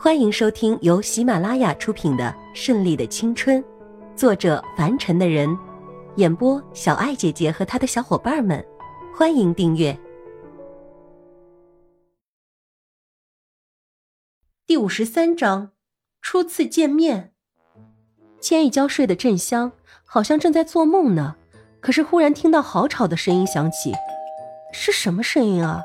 [0.00, 3.60] 欢迎收听由喜马拉雅出品的《顺利的青春》，
[4.14, 5.58] 作者凡尘的人，
[6.14, 8.64] 演播小爱姐姐和她的小伙伴们。
[9.12, 9.98] 欢迎订阅
[14.68, 15.72] 第五十三章
[16.22, 17.32] 初次见面。
[18.40, 19.72] 千一娇睡得正香，
[20.04, 21.34] 好像正在做梦呢。
[21.80, 23.92] 可是忽然听到好吵的声音响起，
[24.72, 25.82] 是什么声音啊？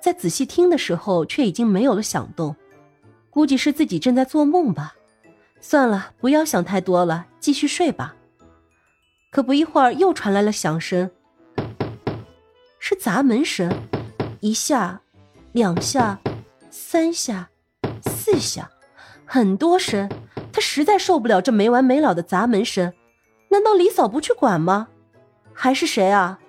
[0.00, 2.54] 在仔细听的时候，却已经没有了响动。
[3.30, 4.94] 估计是自己正在做梦吧，
[5.60, 8.14] 算了，不要想太多了，继续睡吧。
[9.30, 11.10] 可不一会儿，又传来了响声，
[12.78, 13.70] 是砸门声，
[14.40, 15.00] 一下，
[15.52, 16.18] 两下，
[16.70, 17.50] 三下，
[18.02, 18.70] 四下，
[19.24, 20.08] 很多声。
[20.50, 22.92] 他实在受不了这没完没了的砸门声，
[23.50, 24.88] 难道李嫂不去管吗？
[25.52, 26.40] 还是谁啊？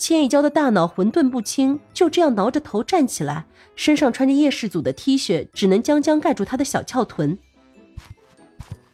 [0.00, 3.44] 千一娇的大脑混沌不清，就这样挠着头站起来，
[3.76, 7.38] 身上穿着叶氏组的 T 恤，只能将将盖住她的小翘臀。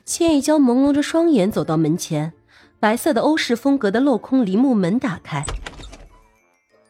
[0.05, 2.32] 千一娇朦胧着双眼走到门前，
[2.80, 5.45] 白色的欧式风格的镂空梨木门打开，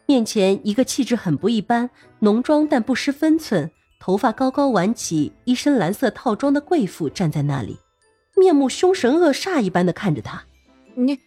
[0.07, 7.77] 面前一个气质很不一般、浓妆但不失分寸、头发高高挽起、一身蓝色套装的贵妇站在那里，
[8.35, 10.43] 面目凶神恶煞一般的看着他。
[10.95, 11.19] 你，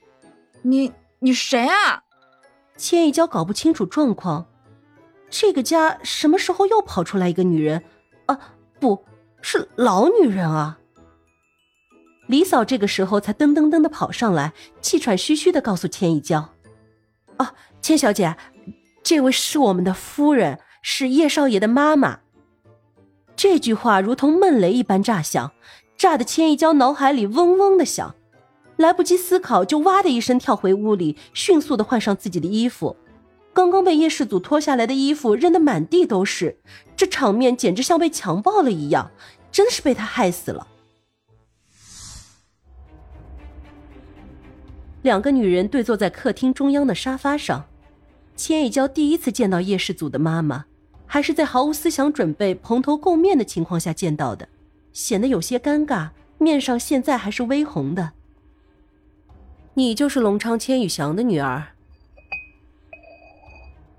[0.63, 2.03] 你，你谁啊？
[2.81, 4.47] 千一娇搞不清楚状况，
[5.29, 7.85] 这个家什么时候又跑出来一个女人？
[8.25, 9.05] 啊，不
[9.43, 10.79] 是老女人啊！
[12.27, 16.55] 李嫂这个时候才噔噔噔的跑上来，气喘吁吁的告诉千一娇
[17.37, 18.35] ：“啊，千小姐，
[19.03, 22.21] 这位是我们的夫人，是叶少爷的妈妈。”
[23.37, 25.53] 这句话如同闷雷一般炸响，
[25.99, 28.15] 炸得千一娇脑海里嗡嗡的响。
[28.81, 32.97] 来不及思考，就哇的一声跳回屋里，迅速的换上自己的衣服。
[33.53, 36.59] 刚刚被叶世祖脱下来的衣服扔得满地都是，
[36.97, 39.11] 这场面简直像被强暴了一样，
[39.53, 40.67] 真是被他害死了。
[45.03, 47.65] 两个女人对坐在客厅中央的沙发上，
[48.37, 50.67] 千一娇第一次见到叶世祖的妈妈，
[51.07, 54.49] 还是在毫无思想准备、蓬头垢面的情况下见到的，
[54.93, 58.13] 显得有些尴尬，面上现在还是微红的。
[59.75, 61.69] 你就是隆昌千羽翔的女儿。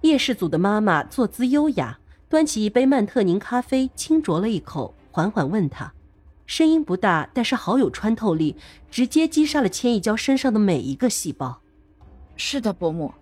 [0.02, 5.94] 叶氏祖的妈妈坐姿优雅，端起一杯曼特宁咖啡，轻啄了一口，缓缓问他，
[6.46, 8.58] 声音不大，但是好有穿透力，
[8.90, 11.62] 直接击杀了千一娇身上的每一个细胞。
[12.36, 13.14] 是的，伯母。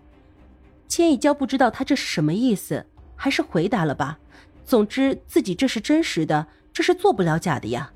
[0.88, 2.84] 千一娇不知道他这是什么意思，
[3.14, 4.18] 还是回答了吧。
[4.64, 7.92] 总之，自己这是真实的，这是做不了假的呀。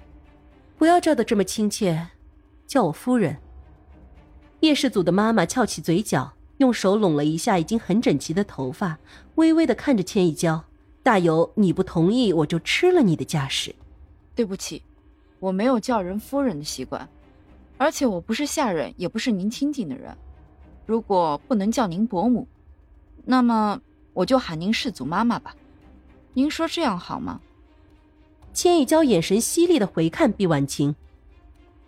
[0.77, 2.09] 不要叫的这么亲切，
[2.67, 3.39] 叫我夫人。
[4.65, 8.99] 叶氏祖的妈妈翘起嘴角，用手拢了一下已经很整齐的头发，
[9.35, 10.65] 微微的看着千一娇，
[11.03, 13.75] 大有你不同意我就吃了你的架势。
[14.35, 14.83] 对不起，
[15.39, 17.07] 我没有叫人夫人的习惯，
[17.77, 20.17] 而且我不是下人，也不是您亲近的人。
[20.87, 22.49] 如果不能叫您伯母，
[23.27, 23.79] 那么
[24.15, 25.55] 我就喊您氏祖妈妈吧。
[26.33, 27.43] 您说这样好吗？
[28.55, 30.97] 千一娇眼神犀利的回看毕婉晴，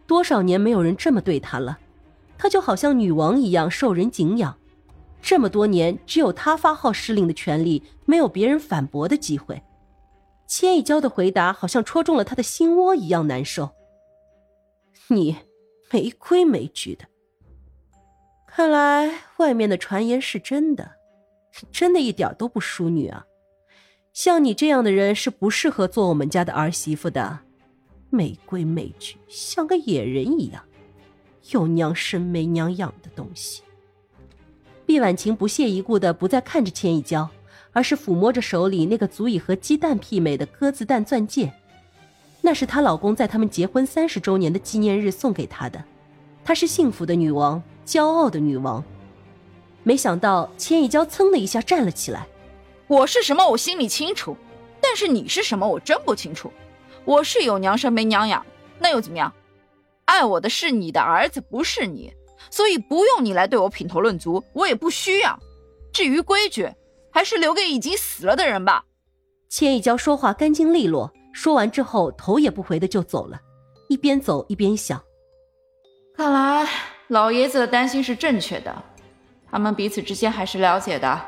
[0.06, 1.78] 多少年没有人这么对她了。
[2.38, 4.58] 她就好像女王一样受人敬仰，
[5.20, 9.62] 这么多年只有她发号施令的权利，没有别人反驳的机会。
[10.46, 13.70] 千一娇的回答好像戳中了他的心窝一样难受。
[15.08, 15.36] 你
[15.90, 17.06] 没规没矩的，
[18.46, 20.92] 看来外面的传言是真的，
[21.72, 23.26] 真的一点都不淑女啊！
[24.12, 27.40] 像你这样的人是不适合做我们家的儿媳妇的，
[28.10, 30.64] 没规没矩，像个野人一样。
[31.50, 33.62] 有娘生没娘养的东西。
[34.84, 37.28] 毕婉晴不屑一顾的不再看着千一娇，
[37.72, 41.52] 而是抚摸着手里那个足以和鸡蛋媲美的鸽子蛋钻戒，
[42.40, 45.82] 那是她老公在他们结婚三十周年的纪念日送给她的。
[46.44, 48.84] 她是幸福的女王，骄傲的女王。
[49.82, 52.26] 没想到千一娇噌的一下站了起来。
[52.86, 54.36] 我是什么，我心里清楚，
[54.80, 56.52] 但是你是什么，我真不清楚。
[57.04, 58.46] 我是有娘生没娘养，
[58.78, 59.32] 那又怎么样？
[60.06, 62.12] 爱我的是你的儿子，不是你，
[62.50, 65.38] 所以不用你来对我品头论足，我也不需要。
[65.92, 66.68] 至于规矩，
[67.12, 68.84] 还是留给已经死了的人吧。
[69.48, 73.40] 千一娇说话干净利落，说完之后头也不回的就走了，
[73.88, 75.02] 一边走一边想：
[76.16, 76.68] 看来
[77.08, 78.82] 老爷子的担心是正确的，
[79.50, 81.20] 他们彼此之间还是了解的。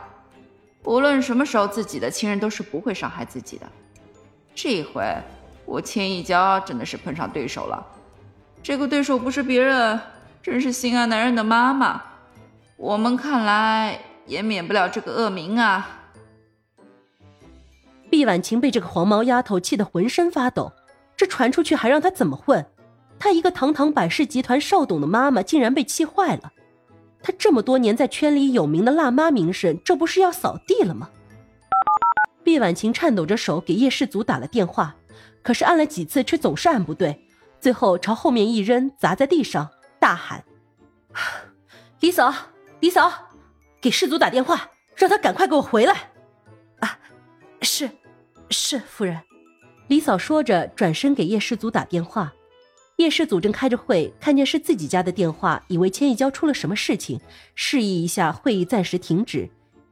[0.85, 3.69] 无论什么时候，自己的亲人都是不会伤害自己的。
[4.55, 5.03] 这一回，
[5.67, 7.87] 我千一娇真的是碰上对手了。
[8.63, 9.99] 这个对手不是别人，
[10.43, 12.03] 正是心爱男人的妈妈。
[12.77, 15.89] 我们看来也免不了这个恶名啊！
[18.11, 20.73] 毕婉晴被这个黄毛丫头气得浑身发抖，
[21.17, 22.65] 这传出去还让她怎么混？
[23.19, 26.53] 她一个堂堂百事集团少董的妈妈，竟然被气坏了。
[27.21, 31.11] 她这么多年在圈里有名的辣妈名声，这不是要扫地了吗？
[32.45, 34.95] 毕婉晴颤抖着手给叶世祖打了电话，
[35.43, 37.28] 可是按了几次却总是按不对，
[37.61, 40.45] 最后朝后面一扔，砸在地上，大喊
[42.01, 42.33] ：“李嫂，
[42.81, 43.31] 李嫂，
[43.81, 46.13] 给世祖打电话，让他赶快给我回来！”
[46.81, 46.99] 啊，
[47.63, 47.91] 是，
[48.51, 49.21] 是夫人。
[49.89, 52.33] 李嫂说着，转身给叶世祖打电话。
[52.97, 57.21] 叶世祖正开着会，看见是自己家的电话，以为千亿娇出了什么事情，
[57.55, 59.49] 示意一下会议暂时停止。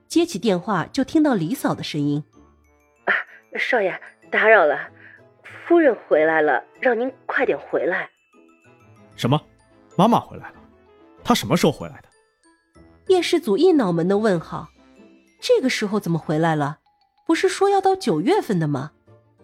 [0.08, 2.22] 接起电话，就听到李嫂的声音
[3.06, 3.14] ：“啊，
[3.56, 4.90] 少爷，打扰了，
[5.66, 8.08] 夫人回来了，让您快点回来。
[9.16, 9.40] ”“什么？
[9.96, 10.56] 妈妈回来了？
[11.24, 12.08] 她什么时候回来的？”
[13.08, 14.68] 叶世祖一脑门的问号
[15.40, 16.78] ：“这个时候怎么回来了？
[17.26, 18.92] 不是说要到九月份的吗？”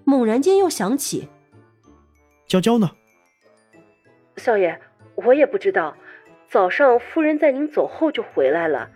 [0.05, 1.29] 猛然间又想起，
[2.49, 2.91] 娇娇呢？
[4.37, 4.81] 少爷，
[5.15, 5.97] 我也不知道。
[6.49, 8.91] 早上夫人在您走后就回来了，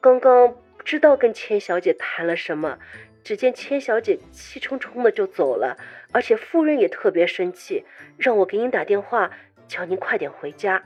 [0.00, 2.78] 刚刚不知道跟千小姐谈了什么，
[3.22, 5.76] 只见千小姐气冲冲的就走了，
[6.12, 7.84] 而且夫人也特别生气，
[8.16, 9.30] 让我给您打电话，
[9.66, 10.82] 叫您快点回家。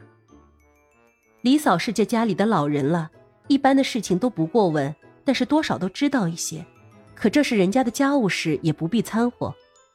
[1.42, 3.10] 李嫂是这家里的老人了，
[3.48, 4.94] 一般的事情都不过问，
[5.24, 6.64] 但是多少都知道一些。
[7.14, 9.54] 可这是人家的家务事，也不必掺和。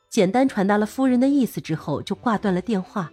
[0.09, 3.11] 简单传达了夫人的意思之后，就挂断了电话。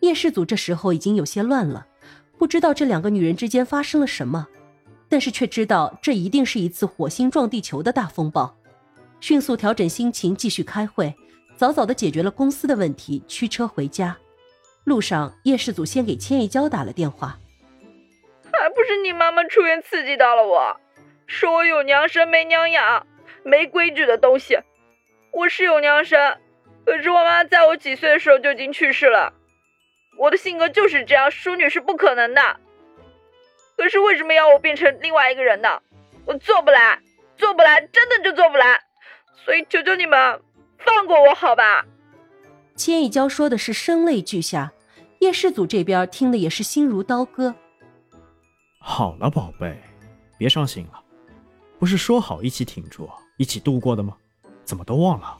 [0.00, 1.86] 叶世祖这时候已经有些乱了，
[2.36, 4.46] 不知道这两个女人之间发生了什么，
[5.08, 8.56] 但是却知道这一定是一次火星撞地球的大风暴。
[9.20, 11.14] 迅速调整心情，继续开会，
[11.56, 14.16] 早早的解决了公司的问题，驱车回家。
[14.84, 17.38] 路上，叶世祖先给千亿娇打了电话，
[18.52, 20.76] 还不是你妈妈出院刺激到了我。
[21.26, 23.06] 说我有娘生没娘养，
[23.42, 24.58] 没规矩的东西。
[25.32, 26.36] 我是有娘生，
[26.84, 29.32] 可是我妈在我几岁的时候就已经去世了。
[30.18, 32.40] 我的性格就是这样，淑女是不可能的。
[33.76, 35.68] 可是为什么要我变成另外一个人呢？
[36.24, 36.98] 我做不来，
[37.36, 38.80] 做不来，真的就做不来。
[39.44, 40.40] 所以求求你们
[40.78, 41.84] 放过我，好吧？
[42.74, 44.72] 千一娇说的是声泪俱下，
[45.20, 47.54] 叶世祖这边听的也是心如刀割。
[48.80, 49.80] 好了，宝贝，
[50.38, 51.02] 别伤心了。
[51.78, 54.16] 不是说好一起挺住、一起度过的吗？
[54.64, 55.36] 怎么都忘了？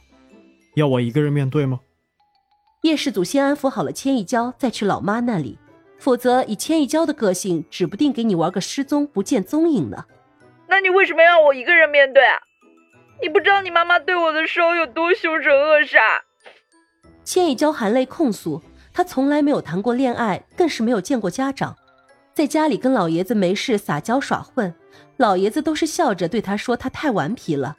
[0.77, 1.81] 要我一个人面对吗？
[2.83, 5.59] 叶世祖先安抚好了千亿娇，再去老妈那里，
[5.99, 10.05] 否则以千亿娇的个性，指不定给你玩个失踪不见踪影呢。
[10.69, 12.39] 那你为什么要我一个人面对啊？
[13.23, 16.21] 你不知道你妈妈对我的时候有多凶神恶煞。
[17.25, 18.63] 千亿娇含泪控诉，
[18.93, 21.77] 她从来没有谈过恋爱，更是没有见过家长，
[22.35, 24.75] 在家里跟老爷子没事撒娇耍混。
[25.17, 27.77] 老爷子都是笑着对她说：“她太顽皮了。”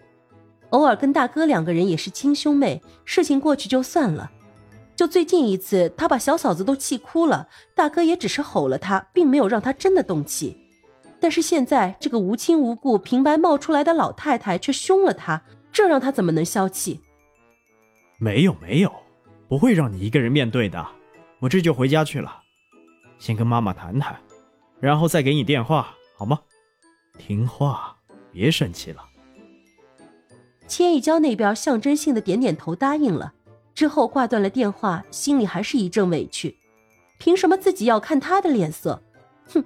[0.71, 4.31] 偶尔跟大哥两个人也是亲兄妹，事情过去就算了。
[4.97, 10.57] 就最近一次，他把小嫂子都气哭了，大哥也只是吼了他，并没有让他真的动气。
[11.19, 16.99] 但是现在这个无亲无故、平白冒出来的老太太却凶了他，这让他怎么能消气？
[18.17, 18.91] 没有没有，
[19.47, 20.83] 不会让你一个人面对的。
[21.41, 22.41] 我这就回家去了，
[23.19, 24.17] 先跟妈妈谈谈，
[24.79, 26.39] 然后再给你电话，好吗？
[27.19, 27.95] 听话，
[28.31, 29.03] 别生气了。
[30.67, 33.33] 千一娇那边象征性的点点头，答应了，
[33.77, 36.57] 之后挂断了电话，心里还是一阵委屈。
[37.19, 39.03] 凭什么自己要看他的脸色？
[39.53, 39.63] 哼，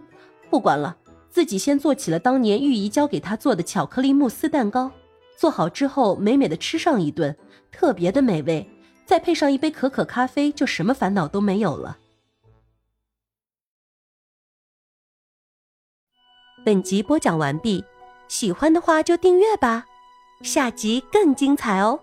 [0.49, 0.97] 不管了，
[1.29, 4.91] 自己先做起了当年玉姨教给他做的巧克力慕斯蛋糕，
[5.37, 7.33] 做好之后美美的吃上一顿，
[7.71, 8.69] 特别的美味，
[9.05, 11.97] 再配上一杯可可咖啡，就什么烦恼都没有了。
[16.65, 17.85] 本集播讲完毕，
[18.27, 19.85] 喜欢的话就订阅吧，
[20.41, 22.01] 下集更精彩哦。